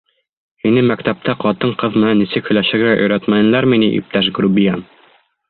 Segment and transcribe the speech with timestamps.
[0.61, 4.85] Һине мәктәптә ҡатын-ҡыҙ менән нисек һөйләшергә өйрәтмәнеләрме ни, иптәш грубиян?